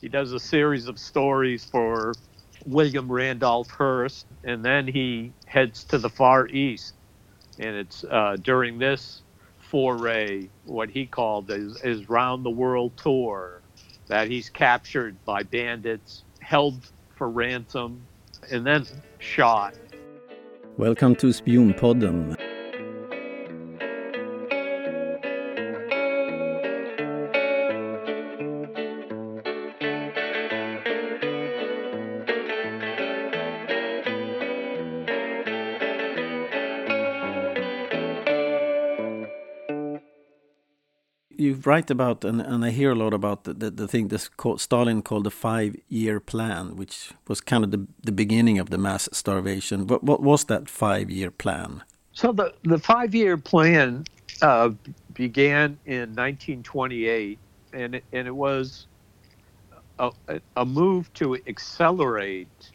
[0.00, 2.14] He does a series of stories for
[2.64, 6.94] William Randolph Hearst, and then he heads to the Far East.
[7.58, 9.22] And it's uh, during this
[9.58, 13.60] foray, what he called his, his round the world tour,
[14.06, 16.80] that he's captured by bandits, held
[17.16, 18.00] for ransom,
[18.52, 18.86] and then
[19.18, 19.74] shot.
[20.76, 22.47] Welcome to Spionpodden.
[41.68, 44.60] Write about and, and I hear a lot about the, the, the thing this called,
[44.60, 48.78] Stalin called the five year plan, which was kind of the, the beginning of the
[48.78, 49.86] mass starvation.
[49.86, 51.82] What, what was that five year plan?
[52.12, 54.04] So the, the five year plan
[54.40, 54.70] uh,
[55.12, 57.38] began in 1928,
[57.74, 58.86] and it, and it was
[59.98, 60.10] a,
[60.56, 62.70] a move to accelerate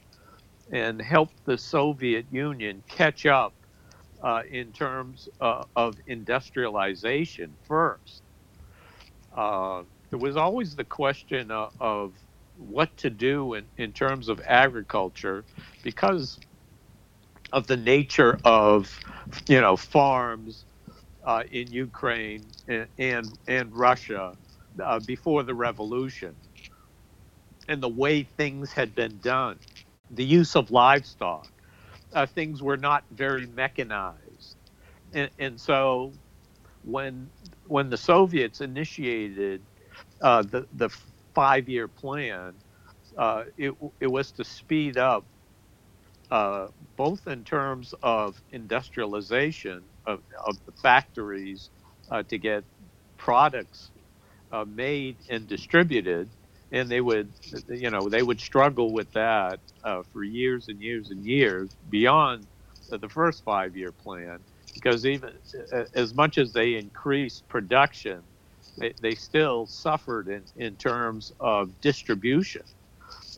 [0.72, 3.54] and help the Soviet Union catch up
[4.22, 8.23] uh, in terms uh, of industrialization first
[9.36, 12.16] uh, there was always the question of, of
[12.56, 15.46] what to do in, in terms of agriculture
[15.84, 16.40] because
[17.54, 19.00] of the nature of
[19.48, 20.66] you know farms
[21.26, 24.38] uh, in Ukraine and and, and Russia
[24.84, 26.38] uh, before the revolution
[27.68, 29.60] and the way things had been done.
[30.12, 31.50] The use of livestock
[32.14, 34.58] uh, things were not very mechanized.
[35.14, 36.14] And, and so
[36.84, 37.32] when
[37.68, 39.66] when the Soviets initiated
[40.22, 40.90] uh, the the
[41.36, 42.56] five year plan,
[43.18, 45.26] uh, it it was to speed up
[46.32, 51.70] uh, both in terms of industrialization of, of the factories
[52.12, 52.66] uh, to get
[53.18, 53.92] products
[54.52, 56.32] uh, made and distributed,
[56.72, 57.34] and they would
[57.70, 62.48] you know they would struggle with that uh, for years and years and years beyond
[62.90, 64.40] the first five year plan
[64.74, 65.34] because even
[65.94, 68.24] as much as they increased production,
[68.78, 72.64] they, they still suffered in, in terms of distribution.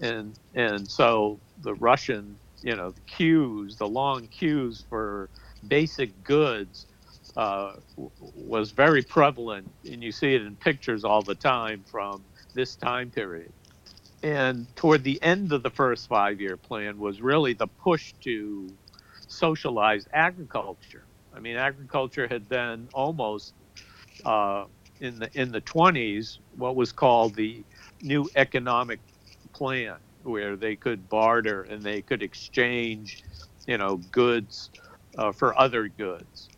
[0.01, 5.29] And, and so the Russian, you know, the queues, the long queues for
[5.67, 6.87] basic goods
[7.37, 7.73] uh,
[8.19, 13.11] was very prevalent, and you see it in pictures all the time from this time
[13.11, 13.53] period.
[14.23, 18.73] And toward the end of the first five year plan was really the push to
[19.27, 21.04] socialize agriculture.
[21.35, 23.53] I mean, agriculture had been almost
[24.23, 24.65] uh,
[24.99, 27.63] in the in the 20s what was called the
[28.01, 28.99] new economic
[29.53, 33.23] plan, where they could barter and they could exchange,
[33.67, 34.69] you know, goods
[35.17, 36.49] uh, for other goods,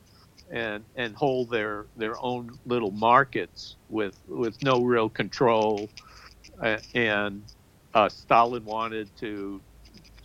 [0.52, 5.90] and and hold their their own little markets with with no real control,
[6.62, 7.44] uh, and
[7.94, 9.62] uh, Stalin wanted to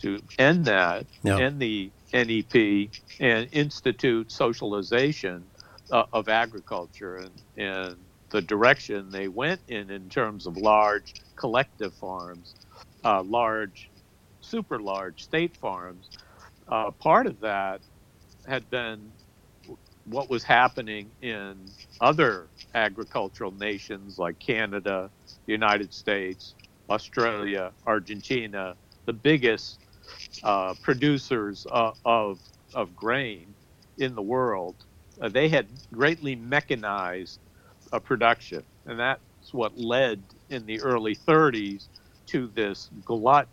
[0.01, 1.39] to end that, yeah.
[1.39, 5.43] end the NEP and institute socialization
[5.91, 7.97] uh, of agriculture and, and
[8.29, 12.55] the direction they went in in terms of large collective farms,
[13.03, 13.89] uh, large,
[14.41, 16.09] super large state farms.
[16.67, 17.81] Uh, part of that
[18.47, 19.11] had been
[20.05, 21.57] what was happening in
[22.01, 25.11] other agricultural nations like Canada,
[25.45, 26.55] the United States,
[26.89, 28.75] Australia, Argentina,
[29.05, 29.79] the biggest
[30.43, 32.39] uh, producers uh, of
[32.73, 33.53] of grain
[33.97, 34.75] in the world,
[35.21, 37.39] uh, they had greatly mechanized
[37.91, 41.87] a production, and that's what led in the early 30s
[42.27, 43.47] to this glut,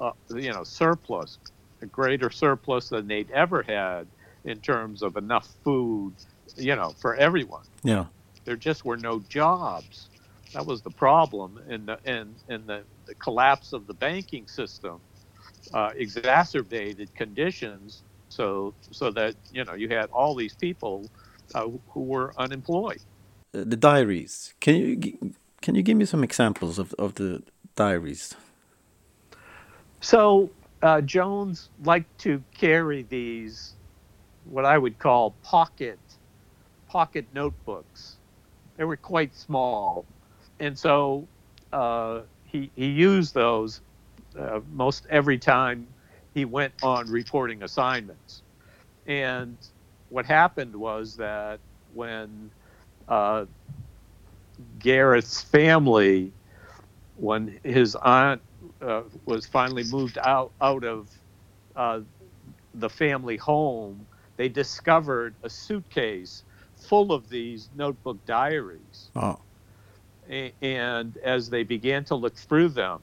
[0.00, 1.38] uh, you know, surplus,
[1.82, 4.06] a greater surplus than they'd ever had
[4.44, 6.14] in terms of enough food,
[6.56, 7.64] you know, for everyone.
[7.82, 8.06] Yeah,
[8.44, 10.08] there just were no jobs.
[10.54, 15.02] That was the problem, and the and and the, the collapse of the banking system
[15.72, 21.08] uh, exacerbated conditions so so that you know you had all these people
[21.54, 23.00] uh, who were unemployed.
[23.54, 24.54] Uh, the diaries.
[24.60, 27.42] Can you can you give me some examples of, of the
[27.74, 28.34] diaries?
[30.00, 30.50] So
[30.82, 33.74] uh, Jones liked to carry these,
[34.44, 35.98] what I would call pocket
[36.88, 38.16] pocket notebooks.
[38.76, 40.06] They were quite small,
[40.60, 41.26] and so
[41.72, 43.80] uh, he he used those
[44.36, 45.86] uh, most every time
[46.34, 48.42] he went on reporting assignments.
[49.06, 49.56] And
[50.08, 51.60] what happened was that
[51.92, 52.50] when
[53.08, 53.46] uh,
[54.78, 56.32] Gareth's family,
[57.16, 58.42] when his aunt
[58.80, 61.10] uh, was finally moved out out of
[61.76, 62.00] uh,
[62.74, 66.44] the family home, they discovered a suitcase
[66.76, 69.10] full of these notebook diaries.
[69.16, 69.38] Oh.
[70.28, 73.00] and as they began to look through them,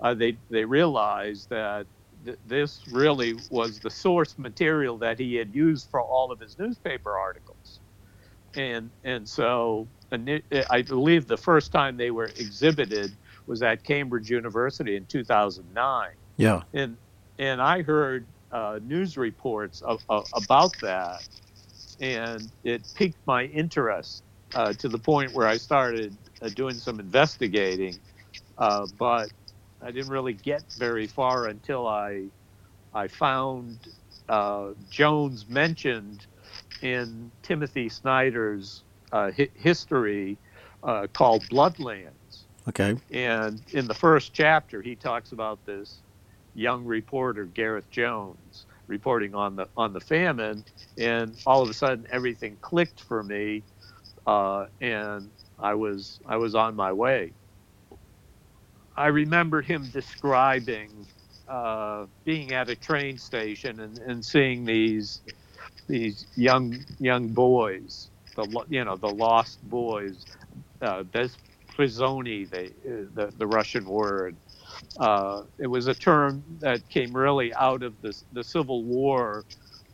[0.00, 1.86] uh, they they realized that
[2.24, 6.58] th- this really was the source material that he had used for all of his
[6.58, 7.80] newspaper articles,
[8.56, 9.88] and and so
[10.70, 13.16] I believe the first time they were exhibited
[13.46, 16.10] was at Cambridge University in 2009.
[16.36, 16.98] Yeah, and
[17.38, 21.24] and I heard uh, news reports of, of, about that,
[22.00, 27.00] and it piqued my interest uh, to the point where I started uh, doing some
[27.00, 28.00] investigating.
[28.58, 29.30] Uh, but
[29.86, 32.24] I didn't really get very far until I
[32.92, 33.86] I found
[34.28, 36.26] uh, Jones mentioned
[36.82, 40.38] in Timothy Snyder's uh, hi- history
[40.82, 42.46] uh, called Bloodlands.
[42.68, 42.96] Okay.
[43.12, 46.02] And in the first chapter, he talks about this
[46.54, 50.64] young reporter Gareth Jones reporting on the on the famine,
[50.98, 53.62] and all of a sudden everything clicked for me,
[54.26, 55.30] uh, and
[55.60, 57.34] I was I was on my way.
[58.96, 60.90] I remember him describing
[61.48, 65.20] uh, being at a train station and, and seeing these
[65.86, 70.24] these young young boys, the you know the lost boys,
[70.82, 72.72] uh, Bezprizoni, the,
[73.14, 74.34] the the Russian word.
[74.98, 79.44] Uh, it was a term that came really out of the the Civil War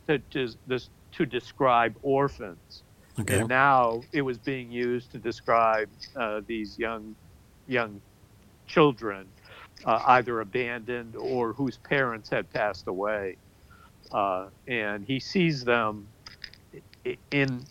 [0.07, 0.49] to to,
[1.11, 2.83] to describe orphans.
[3.19, 3.39] Okay.
[3.39, 7.15] And now it was being used to describe uh, these young
[7.67, 8.01] young
[8.67, 9.27] children,
[9.85, 13.37] uh, either abandoned or whose parents had passed away.
[14.11, 16.07] Uh, and he sees them
[17.31, 17.65] in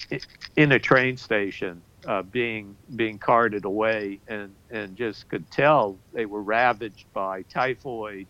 [0.57, 6.27] in a train station uh, being being carted away, and and just could tell they
[6.27, 8.27] were ravaged by typhoid,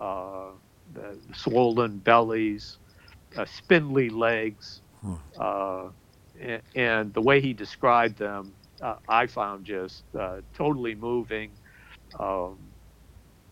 [0.00, 0.50] uh,
[1.34, 2.78] swollen bellies,
[3.36, 5.14] uh, spindly legs, hmm.
[5.38, 5.88] uh,
[6.40, 11.50] and, and, the way he described them, uh, I found just uh, totally moving.
[12.18, 12.58] Um,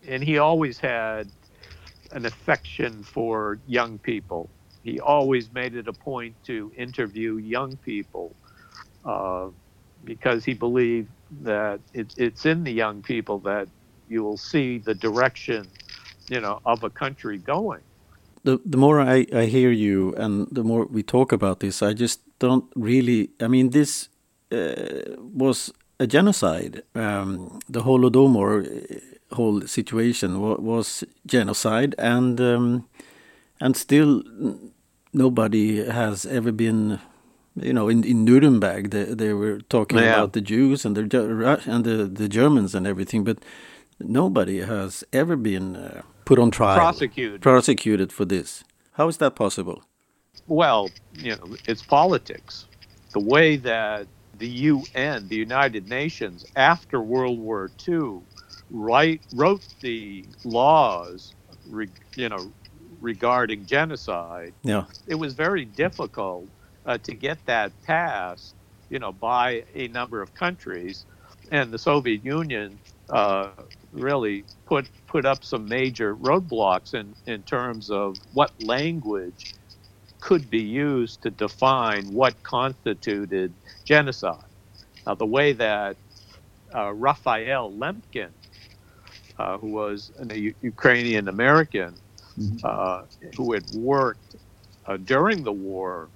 [0.07, 1.27] and he always had
[2.11, 4.49] an affection for young people.
[4.83, 8.35] He always made it a point to interview young people
[9.03, 9.47] uh,
[10.03, 11.09] because he believed
[11.41, 13.67] that it, it's in the young people that
[14.07, 15.67] you will see the direction,
[16.29, 17.81] you know, of a country going.
[18.43, 21.93] The the more I, I hear you and the more we talk about this, I
[21.93, 23.31] just don't really.
[23.41, 24.09] I mean, this
[24.51, 26.83] uh, was a genocide.
[26.93, 32.87] Um, the Holodomor uh, whole situation was, was genocide, and um,
[33.59, 34.23] and still
[35.13, 36.99] nobody has ever been.
[37.57, 40.15] You know, in, in Nuremberg, they, they were talking yeah.
[40.15, 43.37] about the Jews and the and the, the Germans and everything, but
[43.97, 48.65] nobody has ever been uh, put on trial, prosecuted, prosecuted for this.
[48.93, 49.83] How is that possible?
[50.47, 52.65] Well, you know, it's politics.
[53.13, 58.21] The way that the UN, the United Nations, after World War II,
[58.69, 61.33] write, wrote the laws,
[61.69, 62.53] re, you know,
[63.01, 64.55] regarding genocide.
[64.63, 66.49] Yeah, it was very difficult
[66.85, 68.55] uh, to get that passed,
[68.89, 71.05] you know, by a number of countries,
[71.51, 72.79] and the Soviet Union
[73.09, 73.51] uh,
[73.91, 79.55] really put put up some major roadblocks in in terms of what language
[80.25, 84.49] could be used to define what constituted genocide.
[85.05, 85.97] Now, the way that
[86.73, 88.31] uh, Raphael Lemkin,
[89.37, 91.93] uh, who was a U- Ukrainian American
[92.39, 92.57] mm-hmm.
[92.63, 93.03] uh,
[93.37, 94.35] who had worked
[94.87, 96.09] uh, during the war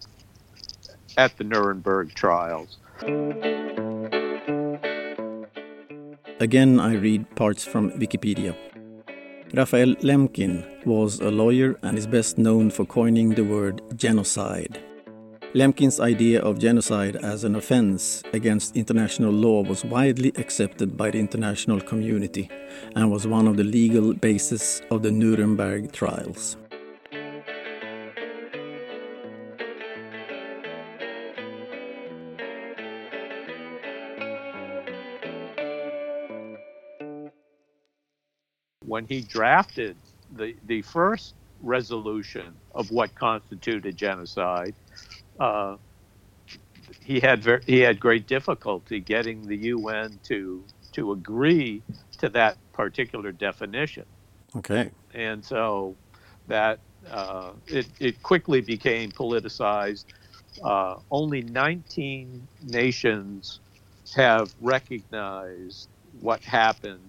[1.16, 2.80] at the Nuremberg trials.
[6.40, 8.56] Again, I read parts from Wikipedia.
[9.54, 14.80] Raphael Lemkin was a lawyer and is best known for coining the word genocide.
[15.56, 21.18] Lemkin's idea of genocide as an offense against international law was widely accepted by the
[21.18, 22.48] international community
[22.96, 26.56] and was one of the legal bases of the Nuremberg trials.
[38.90, 39.96] When he drafted
[40.32, 44.74] the, the first resolution of what constituted genocide,
[45.40, 45.78] uh,
[47.00, 51.84] he had ver- he had great difficulty getting the UN to to agree
[52.18, 54.06] to that particular definition.
[54.58, 54.90] Okay.
[55.14, 55.96] And so
[56.48, 60.06] that uh, it it quickly became politicized.
[60.64, 63.60] Uh, only 19 nations
[64.16, 67.09] have recognized what happened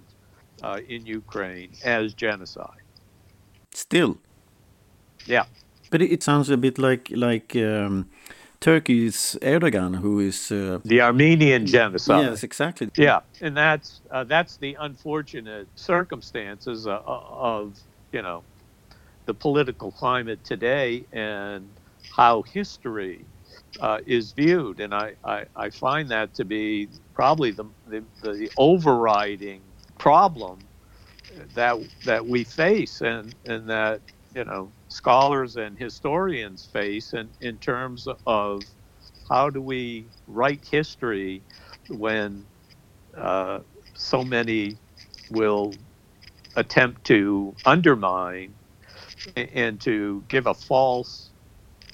[0.62, 2.82] uh, in Ukraine as genocide.
[3.72, 4.18] Still.
[5.26, 5.44] Yeah.
[5.90, 8.08] But it sounds a bit like like um,
[8.60, 12.24] Turkey's Erdogan, who is uh, the Armenian genocide.
[12.24, 12.90] Yes, exactly.
[12.96, 17.80] Yeah, and that's uh, that's the unfortunate circumstances uh, of
[18.12, 18.44] you know
[19.26, 21.68] the political climate today and
[22.16, 23.24] how history
[23.80, 28.50] uh, is viewed, and I, I, I, find that to be probably the, the, the
[28.56, 29.60] overriding
[30.00, 30.68] problem
[31.54, 34.02] that that we face, and and that
[34.34, 38.62] you know scholars and historians face in, in terms of
[39.30, 41.44] how do we write history
[41.88, 42.46] when
[43.16, 43.60] uh,
[43.96, 44.78] so many
[45.30, 45.78] will
[46.56, 48.56] attempt to undermine
[49.36, 51.32] and to give a false,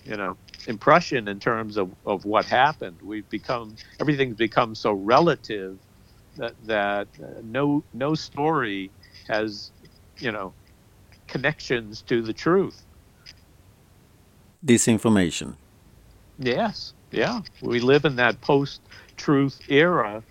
[0.05, 3.01] you know, impression in terms of, of what happened.
[3.03, 5.79] We've become everything's become so relative
[6.37, 8.91] that that uh, no no story
[9.29, 9.71] has,
[10.19, 10.53] you know,
[11.27, 12.83] connections to the truth.
[14.65, 15.55] Disinformation.
[16.39, 20.23] Yes, yeah, we live in that post-truth era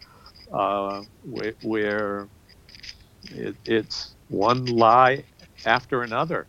[0.52, 2.28] uh, where, where
[3.32, 5.24] it, it's one lie
[5.66, 6.46] after another.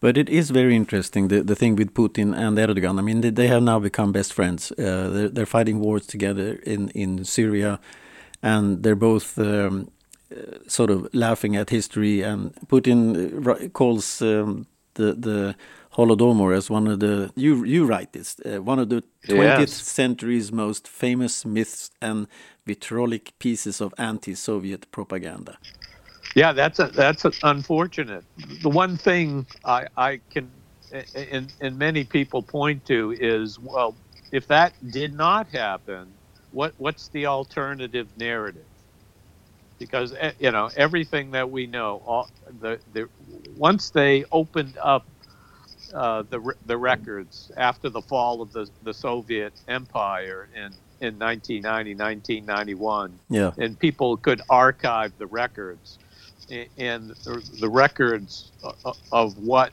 [0.00, 2.98] But it is very interesting the the thing with Putin and Erdogan.
[3.00, 4.70] I mean, they, they have now become best friends.
[4.72, 7.80] Uh, they're, they're, fighting wars together in in Syria,
[8.42, 9.90] and they're both um,
[10.30, 12.22] uh, sort of laughing at history.
[12.22, 15.54] And Putin uh, calls um, the the
[15.94, 19.72] Holodomor as one of the you you write this uh, one of the 20th yes.
[19.72, 22.26] century's most famous myths and
[22.66, 25.58] vitriolic pieces of anti-Soviet propaganda.
[26.34, 28.24] Yeah, that's a, that's a, unfortunate.
[28.62, 30.50] The one thing I, I can
[31.14, 33.94] and, and many people point to is well,
[34.32, 36.12] if that did not happen,
[36.58, 38.66] what what's the alternative narrative?
[39.78, 42.28] Because eh, you know everything that we know, all
[42.60, 43.08] the, the
[43.56, 45.06] once they opened up
[45.94, 51.94] uh, the the records after the fall of the the Soviet Empire in in 1990
[51.94, 56.00] 1991 yeah and people could archive the records
[56.76, 57.14] and
[57.60, 58.52] the records
[59.12, 59.72] of what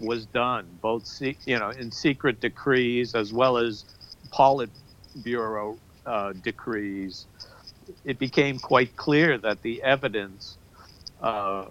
[0.00, 3.86] was done, both you know in secret decrees as well as
[4.30, 7.26] Politburo uh, decrees,
[8.04, 10.58] it became quite clear that the evidence
[11.20, 11.66] uh,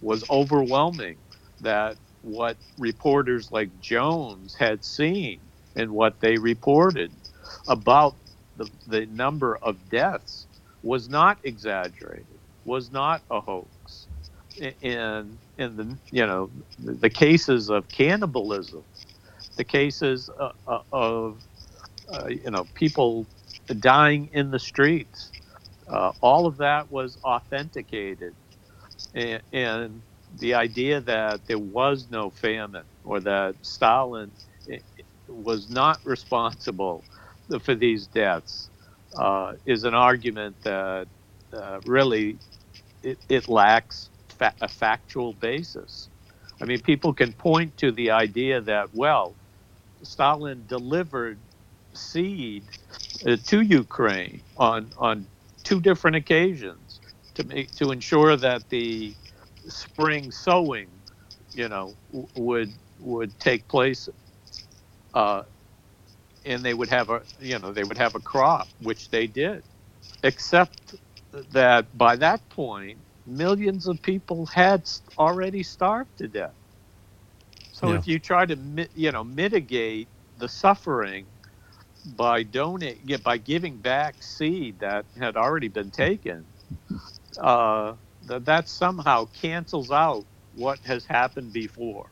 [0.00, 1.18] was overwhelming.
[1.60, 5.40] That what reporters like Jones had seen
[5.76, 7.12] and what they reported
[7.68, 8.16] about
[8.56, 10.48] the, the number of deaths
[10.82, 14.08] was not exaggerated was not a hoax.
[14.82, 18.84] In in the you know the cases of cannibalism,
[19.56, 21.42] the cases uh, uh, of
[22.12, 23.28] uh, you know people
[23.74, 25.30] dying in the streets,
[25.88, 28.34] uh, all of that was authenticated,
[29.14, 30.02] and, and,
[30.40, 34.32] the idea that there was no famine or that Stalin
[34.70, 34.78] eh,
[35.28, 37.04] was not responsible
[37.62, 38.70] for these deaths
[39.16, 41.06] uh, is an argument that
[41.52, 42.38] uh, really
[43.02, 46.10] it, it lacks fa- a factual basis.
[46.60, 49.36] I mean, people can point to the idea that, well,
[50.02, 51.40] Stalin delivered
[51.94, 52.64] seed
[53.20, 55.28] to Ukraine on on
[55.64, 57.00] two different occasions
[57.34, 59.16] to make to ensure that the
[59.68, 60.90] spring sowing,
[61.54, 64.08] you know, w- would would take place,
[65.14, 65.44] uh,
[66.44, 69.64] and they would have a you know they would have a crop, which they did,
[70.22, 70.94] except
[71.32, 76.54] that by that point, millions of people had already starved to death.
[77.72, 77.94] So yeah.
[77.94, 81.26] if you try to, you know, mitigate the suffering
[82.16, 86.44] by donate, by giving back seed that had already been taken,
[87.38, 87.94] uh,
[88.26, 92.06] that that somehow cancels out what has happened before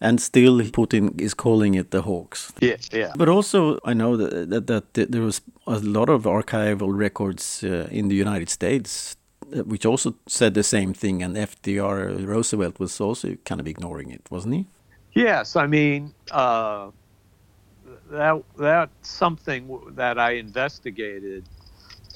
[0.00, 2.52] and still Putin is calling it the hoax.
[2.60, 3.12] Yeah, yeah.
[3.16, 7.88] But also, I know that that, that there was a lot of archival records uh,
[7.90, 9.16] in the United States,
[9.54, 14.10] uh, which also said the same thing, and FDR Roosevelt was also kind of ignoring
[14.10, 14.66] it, wasn't he?
[15.12, 16.90] Yes, I mean uh,
[18.10, 21.48] that that's something that I investigated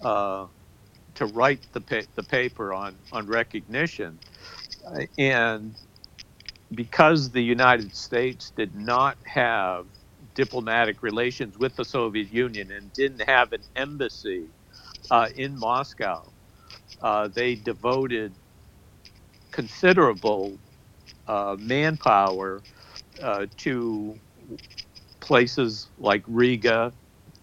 [0.02, 0.48] uh,
[1.16, 4.20] to write the pa- the paper on on recognition,
[5.18, 5.76] and
[6.74, 9.86] because the United States did not have
[10.34, 14.50] diplomatic relations with the Soviet Union and didn't have an embassy
[15.10, 16.32] uh, in Moscow,
[17.02, 18.36] uh, they devoted
[19.52, 20.60] considerable
[21.28, 22.64] uh, manpower
[23.22, 24.20] uh, to
[25.24, 26.94] places like Riga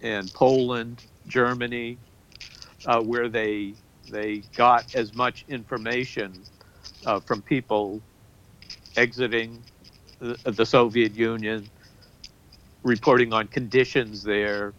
[0.02, 2.00] and Poland, Germany,
[2.86, 3.78] uh, where they
[4.10, 6.46] they got as much information
[7.06, 8.04] uh, from people
[8.98, 9.66] exiting
[10.20, 11.72] the, the Soviet Union
[12.84, 14.76] reporting on conditions there,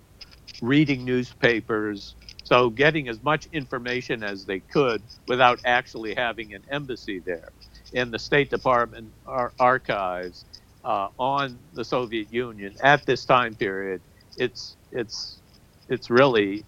[0.62, 7.21] reading newspapers, so getting as much information as they could without actually having an embassy
[7.21, 7.52] there.
[7.94, 10.47] And the State Department ar- archives
[10.85, 14.03] uh, on the Soviet Union at this time period,
[14.37, 15.43] it's it's
[15.89, 16.67] it's really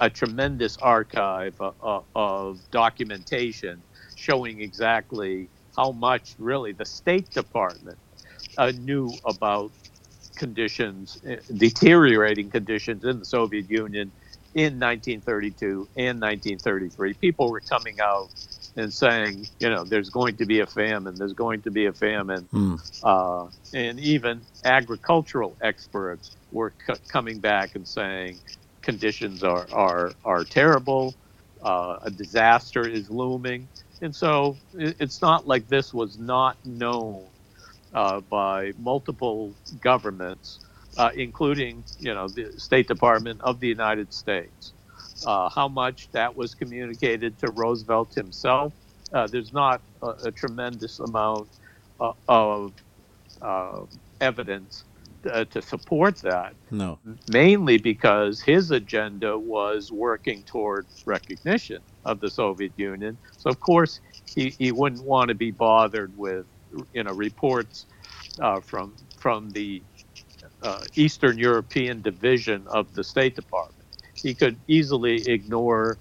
[0.00, 7.98] a tremendous archive of, of documentation showing exactly how much really the State Department
[8.58, 9.72] uh, knew about
[10.36, 14.12] conditions, uh, deteriorating conditions in the Soviet Union
[14.54, 17.14] in 1932 and 1933.
[17.14, 18.30] People were coming out
[18.78, 21.94] and saying, you know, there's going to be a famine, there's going to be a
[21.94, 22.48] famine.
[22.54, 22.80] Mm.
[23.04, 28.40] Uh, and even agricultural experts were c- coming back and saying
[28.82, 31.14] conditions are, are, are terrible,
[31.62, 33.68] uh, a disaster is looming.
[34.02, 37.30] And so it, it's not like this was not known
[37.94, 40.60] uh, by multiple governments
[40.98, 44.74] uh, including you know the State Department of the United States.
[45.26, 48.74] Uh, how much that was communicated to Roosevelt himself,
[49.12, 51.48] uh, there's not a, a tremendous amount
[52.00, 52.74] uh, of
[53.42, 53.82] uh,
[54.20, 54.84] evidence
[55.30, 56.54] uh, to support that.
[56.70, 56.98] No.
[57.28, 63.18] Mainly because his agenda was working toward recognition of the Soviet Union.
[63.38, 64.00] So of course
[64.34, 66.46] he, he wouldn't want to be bothered with
[66.92, 67.86] you know reports
[68.62, 69.82] from from the
[70.62, 73.77] uh, Eastern European division of the State Department.
[74.22, 75.98] He could easily ignore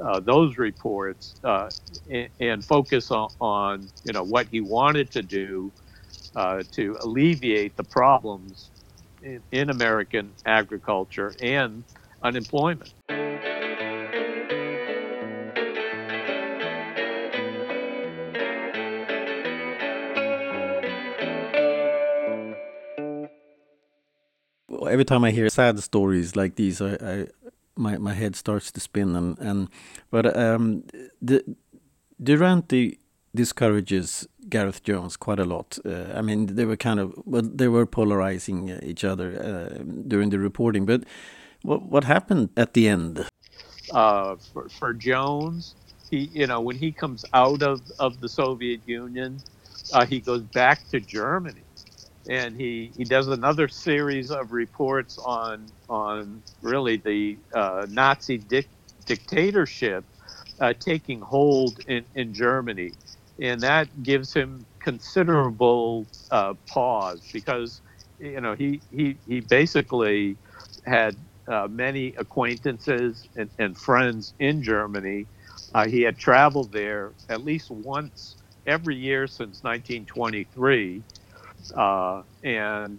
[0.00, 1.68] uh, those reports uh,
[2.10, 5.72] and, and, focus on, on, you know, what he wanted to do
[6.36, 8.70] uh, to alleviate the problems
[9.22, 11.84] in, in American agriculture and
[12.22, 12.94] unemployment.
[24.90, 27.26] every time I hear sad stories like these, I, I
[27.80, 29.16] my my head starts to spin.
[29.16, 29.68] And and
[30.10, 30.84] but um,
[31.20, 31.42] the
[32.22, 32.98] Duranty
[33.34, 35.78] discourages Gareth Jones quite a lot.
[35.84, 39.82] Uh, I mean, they were kind of well, they were polarizing uh, each other uh,
[40.06, 40.86] during the reporting.
[40.86, 41.04] But
[41.62, 43.26] what what happened at the end?
[43.92, 45.74] Uh, for, for Jones,
[46.10, 49.38] he you know when he comes out of of the Soviet Union,
[49.92, 51.62] uh, he goes back to Germany
[52.28, 58.70] and he, he does another series of reports on on really the uh, Nazi dic-
[59.06, 60.04] dictatorship
[60.60, 62.92] uh, taking hold in, in Germany,
[63.40, 67.82] and that gives him considerable uh, pause because
[68.18, 70.38] you know he he, he basically
[70.86, 71.16] had
[71.48, 75.26] uh, many acquaintances and, and, friends in Germany.
[75.74, 81.02] Uh, he had traveled there at least once every year since 1923
[81.74, 82.98] uh, and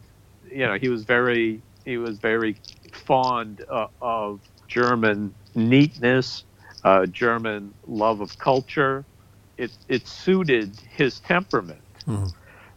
[0.49, 2.55] you know he was very he was very
[2.91, 6.43] fond uh, of German neatness,
[6.83, 9.05] uh, German love of culture.
[9.57, 12.27] It it suited his temperament, mm-hmm.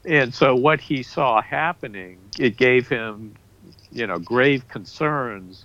[0.05, 3.35] and so what he saw happening, it gave him,
[3.91, 5.65] you know, grave concerns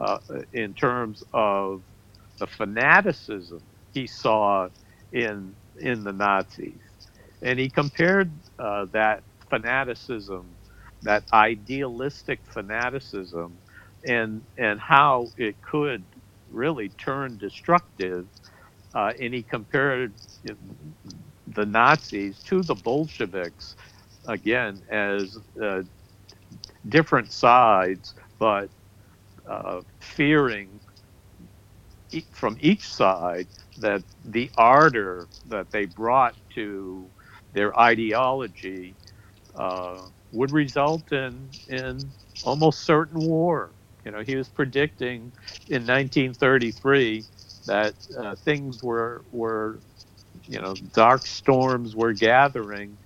[0.00, 0.18] uh,
[0.52, 1.82] in terms of
[2.38, 3.62] the fanaticism
[3.94, 4.68] he saw
[5.12, 6.74] in in the Nazis,
[7.40, 10.58] and he compared uh, that fanaticism,
[11.02, 13.60] that idealistic fanaticism,
[14.06, 16.06] and and how it could
[16.50, 18.28] really turn destructive.
[18.94, 20.14] Uh, and he compared
[21.48, 23.76] the Nazis to the Bolsheviks
[24.28, 25.82] again as uh,
[26.88, 28.70] different sides, but
[29.50, 30.80] uh, fearing
[32.32, 37.10] from each side that the ardor that they brought to
[37.52, 38.96] their ideology
[39.54, 40.00] uh,
[40.32, 43.74] would result in in almost certain war.
[44.04, 45.32] You know, he was predicting
[45.68, 47.26] in 1933
[47.66, 49.82] that uh, things were were
[50.46, 52.98] you know dark storms were gathering,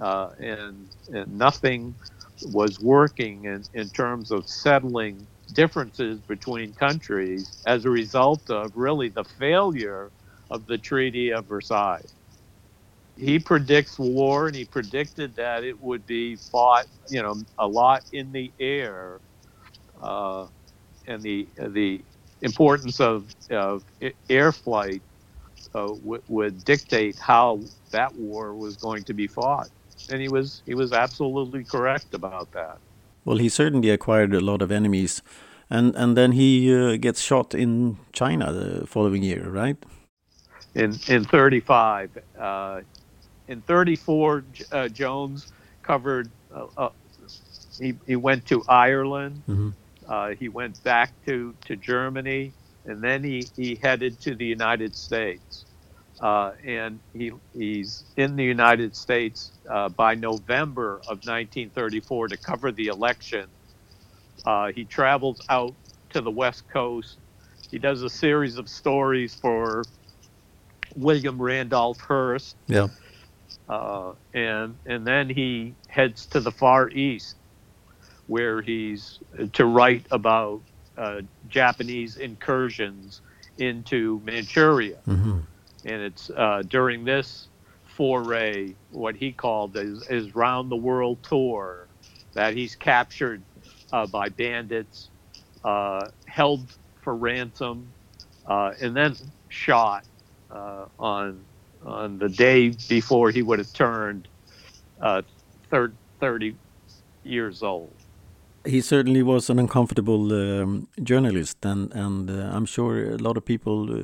[0.00, 1.96] uh, and and nothing
[2.42, 9.08] was working in, in terms of settling differences between countries as a result of really
[9.10, 10.12] the failure
[10.50, 12.02] of the Treaty of Versailles
[13.16, 18.04] he predicts war and he predicted that it would be fought, you know, a lot
[18.12, 19.20] in the air,
[20.00, 20.46] uh,
[21.06, 22.02] and the the
[22.40, 23.84] importance of, of
[24.28, 25.02] air flight
[25.74, 29.70] uh, w- would dictate how that war was going to be fought,
[30.10, 32.78] and he was he was absolutely correct about that.
[33.24, 35.22] Well, he certainly acquired a lot of enemies,
[35.70, 39.76] and and then he uh, gets shot in China the following year, right?
[40.74, 42.80] In in 35, uh,
[43.48, 45.48] in 34, uh, Jones
[45.82, 46.90] covered, uh, uh,
[47.78, 49.44] he, he went to Ireland.
[49.46, 49.70] hmm
[50.08, 54.96] Uh, he went back to, to Germany, and then he, he headed to the United
[54.96, 55.66] States.
[56.20, 62.72] Uh, and he, he's in the United States uh, by November of 1934 to cover
[62.72, 63.48] the election.
[64.44, 65.76] Uh, he travels out
[66.10, 67.18] to the West Coast.
[67.70, 69.88] He does a series of stories for
[70.94, 72.88] William Randolph Hearst, Yeah.
[73.68, 77.36] Uh, and and then he heads to the Far East,
[78.26, 79.20] where he's
[79.54, 80.62] to write about
[80.98, 83.22] uh, Japanese incursions
[83.58, 85.40] into Manchuria, hmm
[85.84, 87.48] and it's uh, during this
[87.84, 91.88] foray, what he called his, his round the world tour,
[92.34, 93.44] that he's captured
[93.92, 95.10] uh, by bandits,
[95.64, 96.70] uh, held
[97.02, 97.94] for ransom,
[98.46, 99.16] uh, and then
[99.48, 100.04] shot
[100.50, 101.46] uh, on
[101.84, 104.28] on the day before he would have turned
[105.00, 105.22] uh,
[105.70, 106.54] thir- 30
[107.24, 107.92] years old.
[108.64, 113.44] He certainly was an uncomfortable um, journalist, and and uh, I'm sure a lot of
[113.44, 114.02] people uh,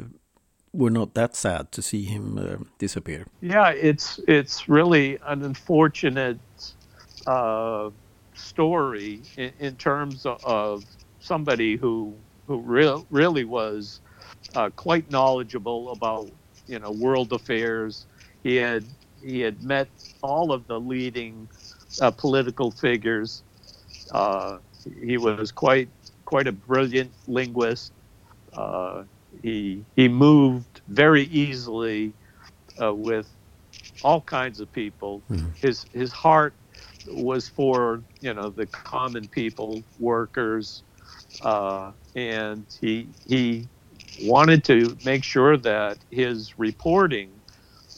[0.72, 3.24] were not that sad to see him uh, disappear.
[3.40, 6.40] Yeah, it's it's really an unfortunate
[7.26, 7.90] uh,
[8.34, 10.84] story in, in terms of
[11.20, 12.16] somebody who
[12.48, 14.00] who real, really was
[14.56, 16.30] uh, quite knowledgeable about
[16.68, 18.06] you know world affairs.
[18.44, 18.86] He had
[19.22, 19.90] he had met
[20.22, 21.50] all of the leading
[22.02, 23.44] uh, political figures.
[24.12, 24.58] Uh,
[25.02, 25.90] he was quite
[26.26, 27.92] quite a brilliant linguist.
[28.52, 29.04] Uh,
[29.42, 32.14] he he moved very easily
[32.82, 33.30] uh, with
[34.02, 35.24] all kinds of people.
[35.30, 35.54] Mhm.
[35.60, 36.56] His his heart
[37.06, 40.84] was for you know the common people, workers,
[41.42, 43.68] uh, and he he
[44.22, 47.42] wanted to make sure that his reporting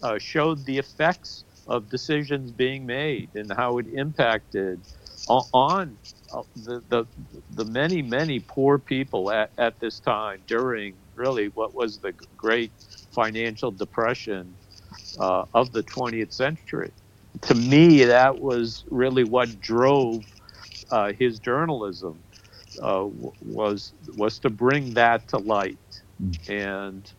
[0.02, 4.85] uh, showed the effects of decisions being made and how it impacted
[5.54, 5.98] on
[6.33, 7.06] uh, the, the
[7.50, 12.72] the many many poor people at, at this time during really what was the great
[13.14, 14.56] financial depression
[15.18, 16.92] uh, of the 20th century.
[17.42, 20.24] To me, that was really what drove
[20.90, 22.24] uh, his journalism
[22.83, 23.06] uh,
[23.40, 25.78] was was to bring that to light,
[26.48, 27.11] and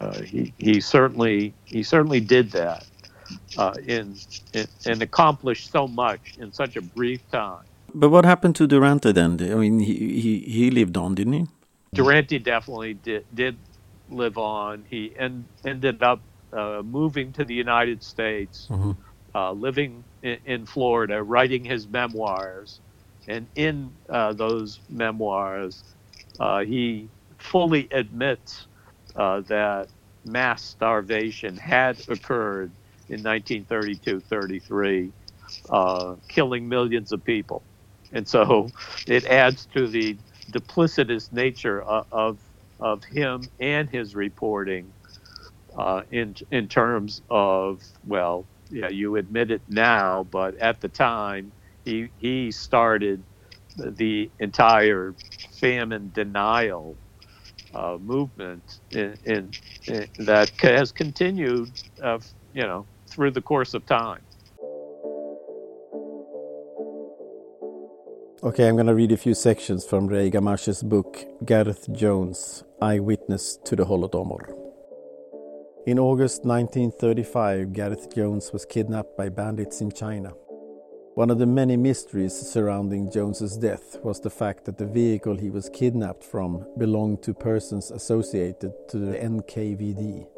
[0.00, 2.86] uh, he he certainly he certainly did that
[3.56, 4.16] uh, in,
[4.54, 7.62] in and accomplished so much in such a brief time.
[7.94, 9.40] But what happened to Duranty then?
[9.40, 11.46] I mean, he he, he lived on, didn't he?
[11.94, 13.58] Duranty definitely did did
[14.10, 14.84] live on.
[14.88, 16.20] He en- ended up
[16.52, 18.96] uh, moving to the United States, Mhm.
[19.34, 22.80] uh, living in, in Florida, writing his memoirs,
[23.26, 25.82] and in uh, those memoirs,
[26.40, 28.68] uh, he fully admits
[29.16, 29.88] uh, that
[30.24, 32.74] mass starvation had occurred
[33.08, 35.12] in 1932-33,
[35.70, 37.66] uh, killing millions of people,
[38.12, 38.70] and so
[39.08, 40.18] it adds to the
[40.52, 42.40] duplicitous nature of of,
[42.80, 44.94] of him and his reporting
[45.78, 51.52] uh, in in terms of well, yeah, you admit it now, but at the time
[51.84, 53.24] he he started
[53.76, 55.16] the entire
[55.60, 56.98] famine denial
[57.74, 59.50] uh, movement in, in,
[59.86, 61.70] in that has continued,
[62.02, 62.18] uh,
[62.54, 64.20] you know, through the course of time.
[68.40, 73.58] Okay, I'm going to read a few sections from Ray Gamache's book, Gareth Jones, Eyewitness
[73.64, 74.54] to the Holodomor.
[75.86, 80.34] In August 1935, Gareth Jones was kidnapped by bandits in China.
[81.18, 85.50] One of the many mysteries surrounding Jones's death was the fact that the vehicle he
[85.50, 90.28] was kidnapped from belonged to persons associated to the NKVD.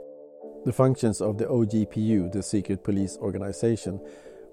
[0.64, 4.01] The functions of the OGPU, the secret police organization,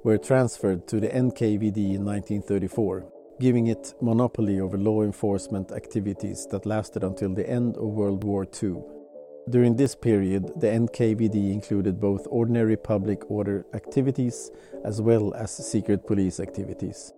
[0.03, 3.05] were transferred to the NKVD in 1934,
[3.39, 8.45] giving it monopoly over law enforcement activities that lasted until the end of World War
[8.61, 8.83] II.
[9.49, 14.51] During this period, the NKVD included both ordinary public order activities
[14.83, 17.13] as well as secret police activities.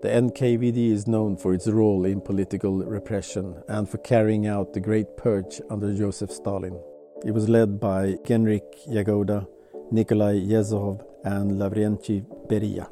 [0.00, 4.78] The NKVD is known for its role in political repression and for carrying out the
[4.78, 6.80] Great Purge under Joseph Stalin.
[7.24, 9.48] It was led by Genrik Yagoda,
[9.90, 12.88] Nikolai Yezhov, and Lavrentiy Beria.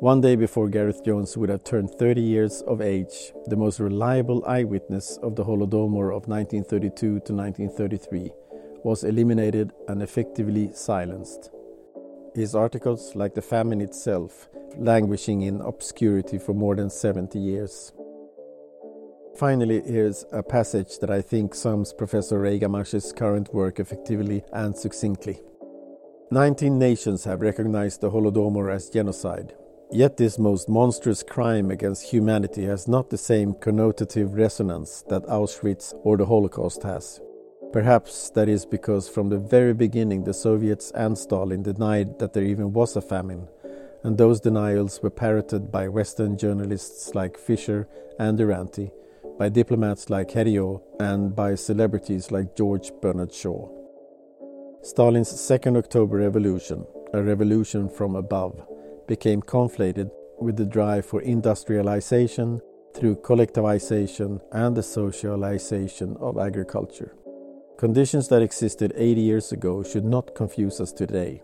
[0.00, 4.44] One day before Gareth Jones would have turned 30 years of age, the most reliable
[4.46, 8.30] eyewitness of the Holodomor of 1932 to 1933
[8.84, 11.50] was eliminated and effectively silenced.
[12.32, 17.92] His articles, like the famine itself, languishing in obscurity for more than 70 years.
[19.36, 24.76] Finally, here's a passage that I think sums Professor Ray Gamache's current work effectively and
[24.76, 25.40] succinctly.
[26.30, 29.54] 19 nations have recognized the Holodomor as genocide.
[29.90, 35.94] Yet this most monstrous crime against humanity has not the same connotative resonance that Auschwitz
[36.02, 37.22] or the Holocaust has.
[37.72, 42.44] Perhaps that is because from the very beginning the Soviets and Stalin denied that there
[42.44, 43.48] even was a famine,
[44.04, 48.90] and those denials were parroted by Western journalists like Fischer and Duranty,
[49.38, 53.70] by diplomats like Herriot, and by celebrities like George Bernard Shaw.
[54.82, 58.66] Stalin's Second October Revolution, a revolution from above,
[59.08, 62.60] became conflated with the drive for industrialization
[62.94, 67.16] through collectivization and the socialization of agriculture.
[67.78, 71.42] Conditions that existed 80 years ago should not confuse us today.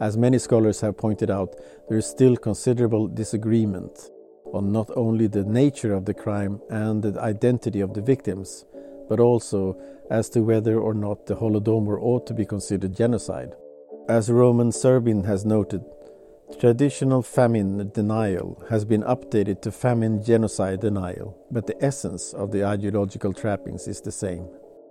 [0.00, 1.54] As many scholars have pointed out,
[1.88, 4.10] there is still considerable disagreement
[4.52, 8.64] on not only the nature of the crime and the identity of the victims,
[9.08, 9.78] but also
[10.10, 13.54] as to whether or not the Holodomor ought to be considered genocide.
[14.08, 15.84] As Roman Serbyn has noted,
[16.58, 22.64] traditional famine denial has been updated to famine genocide denial, but the essence of the
[22.64, 24.48] ideological trappings is the same.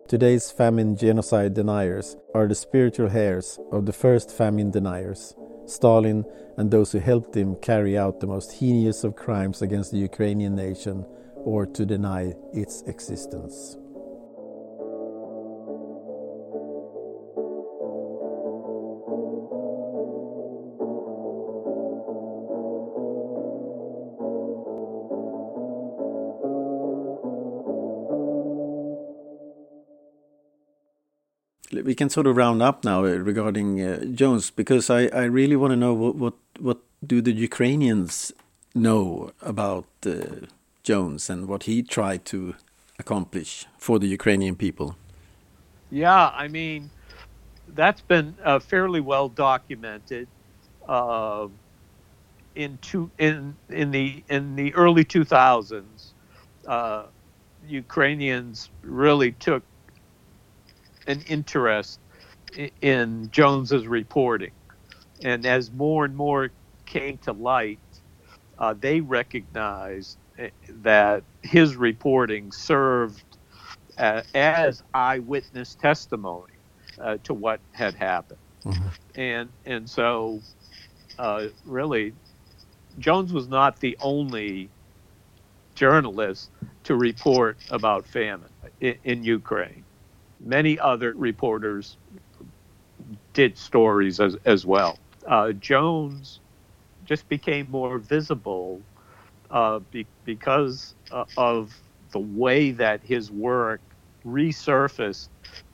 [0.08, 6.26] Today's famine genocide deniers are the spiritual heirs of the first famine deniers, Stalin
[6.58, 10.56] and those who helped him carry out the most heinous of crimes against the Ukrainian
[10.56, 13.78] nation or to deny its existence.
[31.84, 35.56] We can sort of round up now uh, regarding uh, Jones because I, I really
[35.56, 38.32] want to know what, what what do the Ukrainians
[38.76, 40.48] know about uh,
[40.84, 42.56] Jones and what he tried to
[42.98, 44.96] accomplish for the Ukrainian people.
[45.90, 46.90] Yeah, I mean
[47.76, 50.28] that's been uh, fairly well documented.
[50.88, 51.48] Uh,
[52.56, 56.12] in two in in the in the early 2000s,
[56.68, 57.04] uh,
[57.68, 59.64] Ukrainians really took
[61.10, 62.00] an interest
[62.82, 64.52] in Jones's reporting.
[65.24, 66.52] And as more and more
[66.86, 67.80] came to light,
[68.58, 70.50] uh, they recognized eh,
[70.82, 73.24] that his reporting served
[73.98, 76.54] uh, as eyewitness testimony
[77.00, 78.40] uh, to what had happened.
[78.64, 78.88] Mm-hmm.
[79.16, 80.42] And and so,
[81.18, 82.14] uh, really,
[83.00, 84.70] Jones was not the only
[85.76, 86.52] journalist
[86.84, 88.50] to report about famine
[88.82, 89.86] in, in Ukraine
[90.40, 91.98] many other reporters
[93.34, 94.98] did stories as, as well.
[95.28, 96.40] Uh, Jones
[97.06, 98.82] just became more visible
[99.52, 101.74] uh, be, because uh, of
[102.12, 103.82] the way that his work
[104.26, 105.30] resurfaced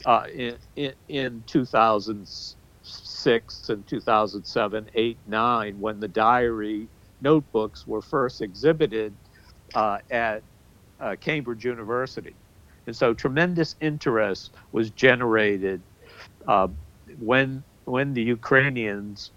[0.06, 6.88] uh, in, in, in 2006 and 2007, 8, 9, when the diary
[7.22, 9.14] notebooks were first exhibited
[9.74, 10.44] uh, at
[11.00, 12.36] uh, Cambridge University.
[12.88, 15.84] And so tremendous interest was generated
[16.48, 16.70] uh,
[17.18, 19.32] when when the Ukrainians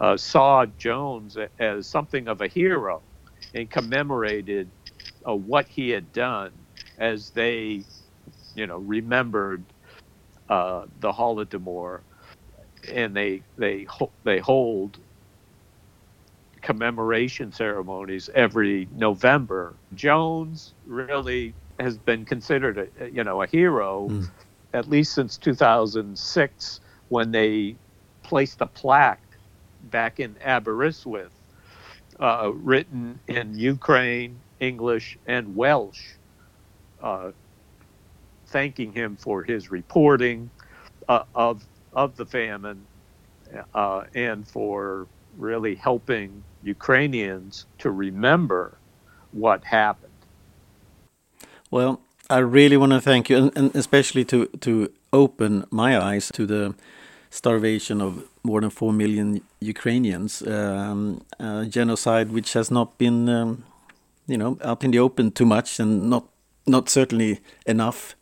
[0.00, 3.02] uh, saw Jones as something of a hero
[3.54, 4.72] and commemorated
[5.28, 6.52] uh, what he had done
[6.98, 7.84] as they,
[8.54, 9.72] you know, remembered
[10.48, 12.02] uh, the Holodomor,
[12.92, 13.86] and they they
[14.24, 14.98] they hold
[16.62, 19.78] commemoration ceremonies every November.
[19.94, 24.30] Jones really has been considered a you know a hero mm.
[24.72, 27.74] at least since 2006 when they
[28.22, 29.22] placed a plaque
[29.90, 31.32] back in Aberystwyth
[32.20, 36.14] uh, written in Ukraine, English, and Welsh,
[37.02, 37.30] uh,
[38.46, 40.50] thanking him for his reporting
[41.08, 42.84] uh, of of the famine
[43.74, 45.06] uh, and for
[45.38, 48.76] really helping Ukrainians to remember
[49.32, 50.07] what happened.
[51.70, 52.00] Well,
[52.30, 56.46] I really want to thank you, and, and, especially to to open my eyes to
[56.46, 56.74] the
[57.30, 63.64] starvation of more than four million Ukrainians, um, uh, genocide which has not been, um,
[64.26, 66.24] you know, out in the open too much, and not
[66.66, 68.14] not certainly enough.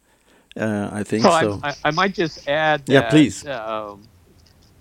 [0.56, 1.30] Uh, I think so.
[1.30, 1.60] so.
[1.62, 2.82] I, I, might just add.
[2.86, 3.46] Yeah, that, please.
[3.46, 4.02] Um,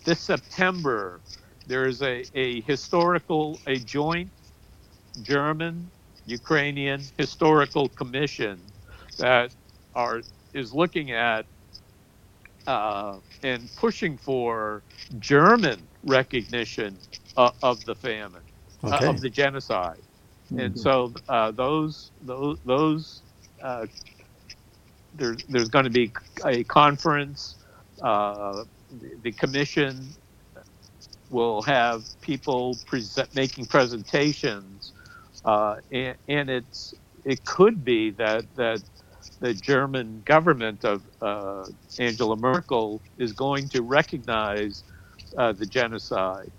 [0.05, 1.19] this September,
[1.67, 4.29] there is a, a historical, a joint
[5.21, 5.89] German
[6.25, 8.59] Ukrainian Historical Commission
[9.17, 9.53] that
[9.95, 10.21] are
[10.53, 11.45] is looking at
[12.67, 14.81] uh, and pushing for
[15.19, 16.97] German recognition
[17.37, 18.41] uh, of the famine,
[18.83, 19.05] uh, okay.
[19.05, 20.01] uh, of the genocide,
[20.45, 20.59] mm-hmm.
[20.59, 23.21] and so uh, those those those
[23.61, 23.85] uh,
[25.13, 26.11] there's there's going to be
[26.45, 27.55] a conference.
[28.01, 30.07] the commission
[31.29, 34.93] will have people present, making presentations,
[35.45, 38.81] uh, and, and it's it could be that that
[39.39, 41.65] the German government of uh,
[41.99, 44.83] Angela Merkel is going to recognize
[45.37, 46.51] uh, the genocide.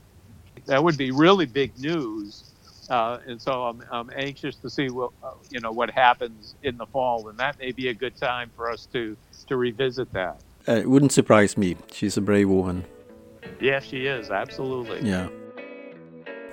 [0.67, 2.53] That would be really big news,
[2.89, 6.77] uh, and so I'm, I'm anxious to see what uh, you know what happens in
[6.77, 9.17] the fall, and that may be a good time for us to
[9.49, 10.43] to revisit that.
[10.69, 11.77] Uh, it wouldn't surprise me.
[11.93, 12.85] She's a brave woman.
[13.61, 15.09] Yeah, she is absolutely.
[15.09, 15.29] Yeah.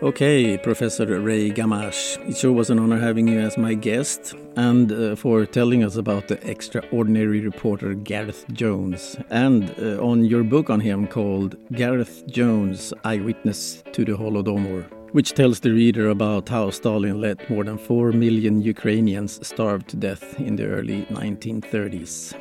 [0.03, 4.91] Okay, Professor Ray Gamache, it sure was an honor having you as my guest and
[4.91, 10.69] uh, for telling us about the extraordinary reporter Gareth Jones and uh, on your book
[10.69, 16.69] on him called Gareth Jones Eyewitness to the Holodomor, which tells the reader about how
[16.69, 22.35] Stalin let more than 4 million Ukrainians starve to death in the early 1930s.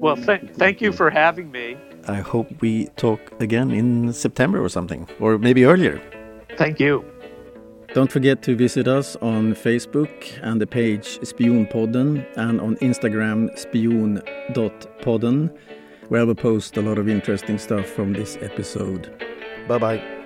[0.00, 1.76] Well, th thank you for having me.
[2.08, 6.02] I hope we talk again in September or something, or maybe earlier.
[6.56, 7.04] Thank you.
[7.94, 10.08] Don't forget to visit us on Facebook
[10.42, 15.56] and the page Spionpodden and on Instagram spion.podden
[16.08, 19.10] where we will post a lot of interesting stuff from this episode.
[19.68, 20.23] Bye bye.